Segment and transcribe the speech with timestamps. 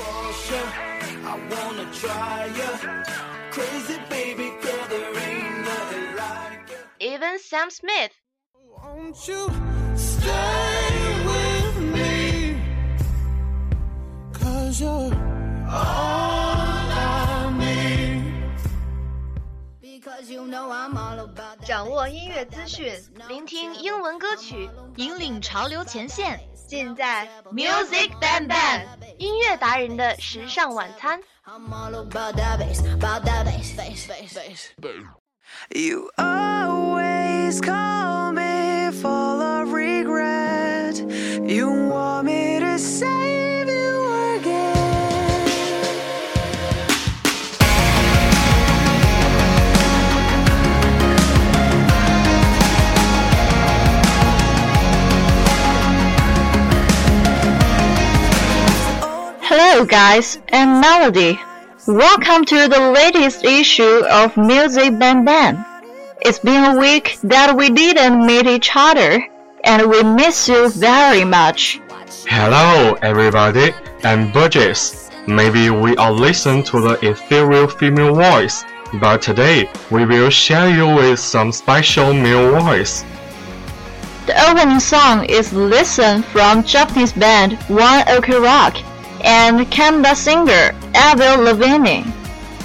[0.00, 2.68] I wanna try ya.
[3.50, 6.76] Crazy baby girl, there ain't nothing like ya.
[7.00, 8.12] even Sam Smith.
[8.54, 9.50] Won't you
[9.96, 12.60] stay with me?
[14.32, 15.12] Cause you're
[15.68, 18.32] all I need.
[19.80, 21.66] Because you know I'm all about that.
[21.66, 22.92] 掌握音乐资讯，
[23.28, 26.40] 聆听英文歌曲，引领潮流前线。
[26.67, 28.81] 尽在 Music Bang Bang
[29.17, 31.19] 音乐达人的时尚晚餐。
[31.45, 35.03] I'm all about that bass, about that bass, bass, bass, bass.
[35.69, 40.95] You always call me full of regret.
[41.45, 41.76] You
[59.78, 61.38] Hello, guys, I'm Melody.
[61.86, 65.64] Welcome to the latest issue of Music Bang Bang.
[66.20, 69.24] It's been a week that we didn't meet each other,
[69.62, 71.80] and we miss you very much.
[72.26, 73.72] Hello, everybody.
[74.02, 75.10] I'm Burgess.
[75.28, 80.88] Maybe we all listen to the ethereal female voice, but today we will share you
[80.88, 83.04] with some special male voice.
[84.26, 88.76] The opening song is Listen from Japanese band One Ok Rock
[89.22, 92.04] and Canada singer Avril Lavigne.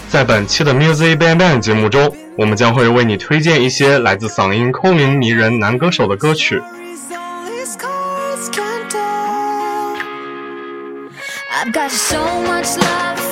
[0.10, 6.62] 在本期的 Music Bang Bang 节目中，我们将会为你推荐一些来自嗓音空灵迷人男歌手的歌曲。
[11.56, 13.23] I've got so much love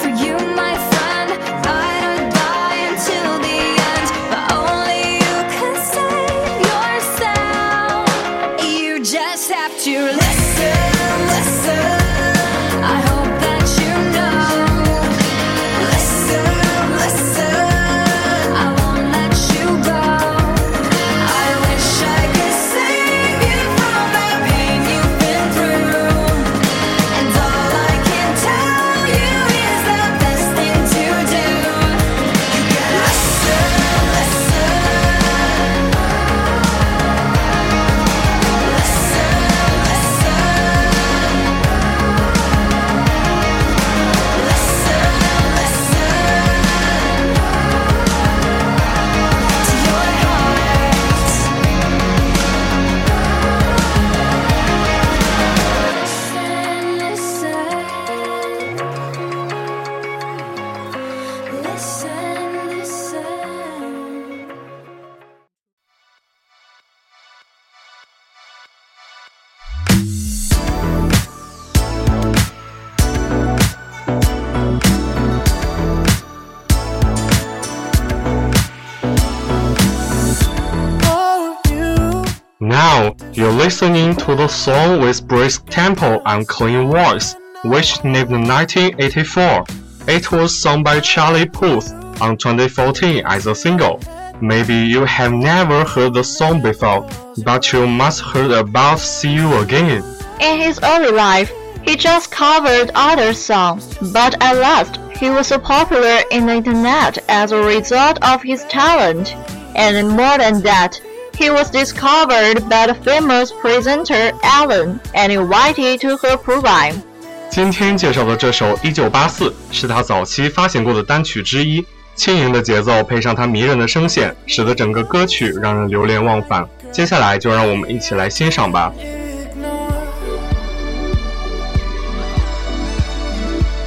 [83.41, 89.66] you're listening to the song with brisk tempo and clean voice, which named 1984.
[90.08, 91.91] It was sung by Charlie Puth
[92.22, 93.99] on 2014 as a single.
[94.41, 97.09] Maybe you have never heard the song before,
[97.43, 100.03] but you must heard about See You Again.
[100.40, 101.52] In his early life,
[101.84, 107.17] he just covered other songs, but at last, he was so popular in the internet
[107.28, 109.35] as a result of his talent,
[109.76, 111.02] and more than that,
[111.41, 117.03] he was discovered by the famous presenter Ellen and invited to her program.
[117.51, 121.84] 今天介绍的这首《一九八四》是他早期发行过的单曲之一，
[122.15, 126.66] 轻盈的节奏配上他迷人的声线，使得整个歌曲让人流连忘返。
[126.92, 128.92] 接下来就让我们一起来欣赏吧。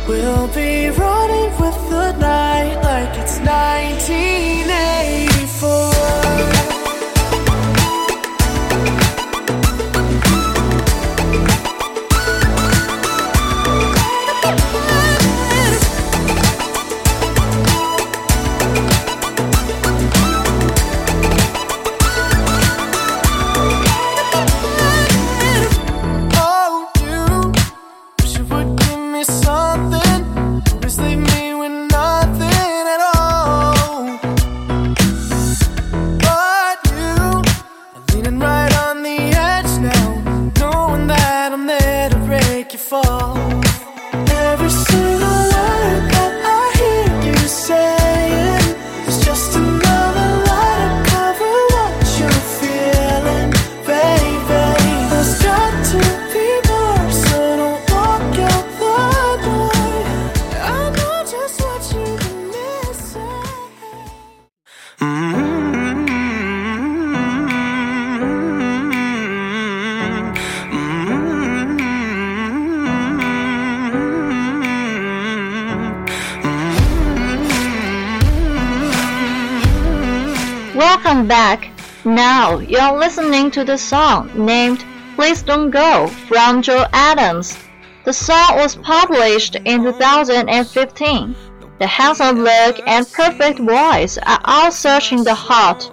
[0.08, 5.23] We'll be running with the night like it's 1984.
[81.15, 81.71] Welcome back.
[82.05, 84.85] Now you're listening to the song named
[85.15, 87.57] Please Don't Go from Joel Adams.
[88.05, 91.37] The song was published in 2015.
[91.79, 95.89] The handsome look and perfect voice are all searching the heart.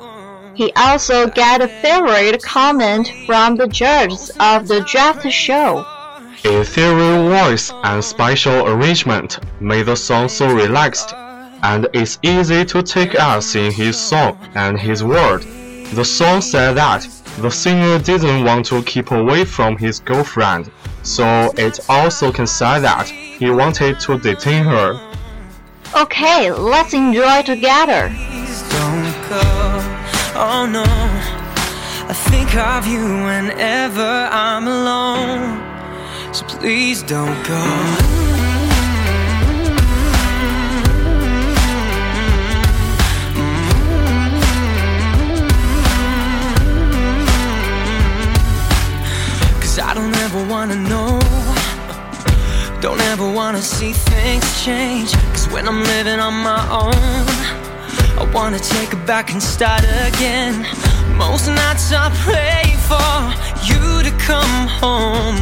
[0.56, 5.86] He also got a favorite comment from the judges of the draft show.
[6.44, 11.14] Ethereal voice and special arrangement made the song so relaxed,
[11.64, 15.44] and it's easy to take us in his song and his word.
[15.94, 17.08] The song said that
[17.40, 20.72] the singer didn't want to keep away from his girlfriend,
[21.04, 25.00] so it also can say that he wanted to detain her.
[25.96, 28.10] Okay, let's enjoy together.
[28.10, 29.42] Please don't go.
[30.34, 30.84] Oh no.
[30.84, 36.34] I think of you whenever I'm alone.
[36.34, 38.21] So please don't go.
[49.82, 51.20] I don't ever wanna know.
[52.82, 55.12] Don't ever wanna see things change.
[55.34, 57.26] Cause when I'm living on my own,
[58.22, 60.66] I wanna take it back and start again.
[61.18, 63.12] Most nights I pray for
[63.70, 65.38] you to come home.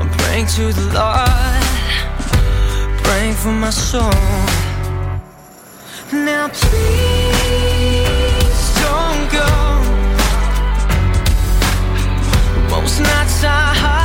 [0.00, 1.64] I'm praying to the Lord,
[3.04, 4.10] praying for my soul.
[6.12, 7.71] Now please
[12.82, 14.01] Most nights I hardly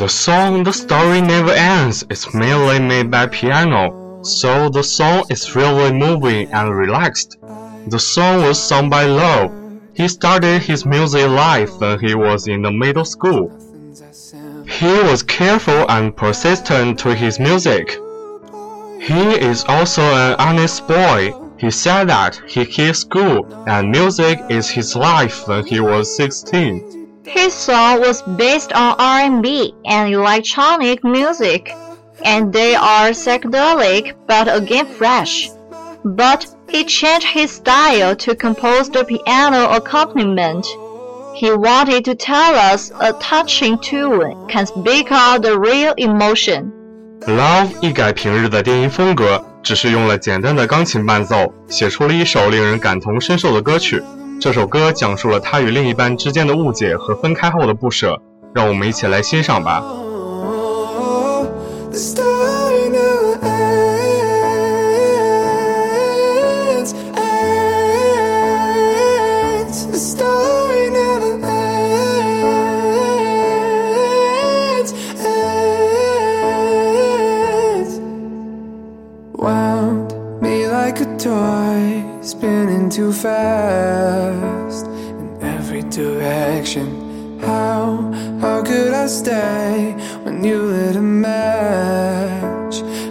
[0.00, 5.54] The song The Story Never Ends is mainly made by piano, so the song is
[5.54, 7.36] really moving and relaxed.
[7.86, 9.52] The song was sung by Lauv.
[9.92, 13.52] He started his music life when he was in the middle school.
[14.66, 17.98] He was careful and persistent to his music.
[18.98, 21.34] He is also an honest boy.
[21.58, 26.99] He said that he hates school and music is his life when he was 16.
[27.24, 31.70] His song was based on R&B and electronic music,
[32.24, 35.50] and they are psychedelic but again fresh.
[36.02, 40.66] But he changed his style to compose the piano accompaniment.
[41.34, 46.72] He wanted to tell us a touching tune can speak out the real emotion.
[47.26, 54.02] Lauv 一改平日的电音风格，只是用了简单的钢琴伴奏，写出了一首令人感同身受的歌曲。
[54.40, 58.22] 这首歌讲述了他与另一半之间的误解和分开后的不舍，
[58.54, 59.84] 让我们一起来欣赏吧。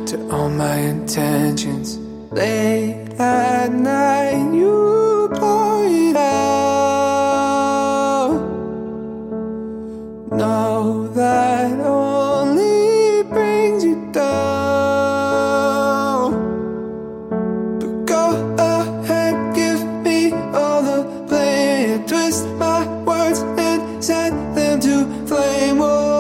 [0.10, 2.00] To all my intentions?
[2.32, 6.40] Late at night, you pour it out.
[10.32, 14.32] Know that only brings you down.
[17.80, 22.04] But go ahead, give me all the blame.
[22.08, 25.82] Twist my words and set them to flame.
[25.82, 26.19] Oh,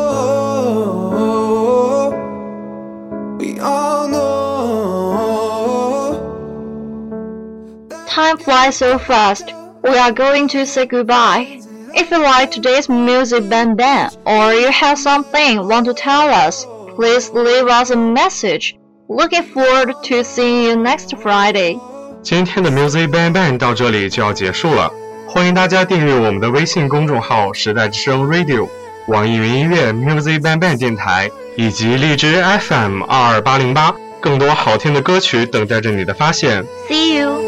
[8.29, 9.53] Time flies so fast.
[9.83, 11.61] We are going to say goodbye.
[11.95, 16.67] If you like today's music band band or you have something want to tell us,
[16.97, 18.77] please leave us a message.
[19.09, 21.79] Looking forward to seeing you next Friday.
[22.23, 24.91] 今天的 Music Bang Bang 到这里就要结束了，
[25.29, 28.69] 欢迎大家订阅我们的微信公众号“时代之声 Radio”、
[29.09, 36.65] 网易云音乐 Music Bang Bang 电台以及荔枝 FM 二二八零八，更多好听的歌曲等待着你的发现。
[36.89, 37.48] See you.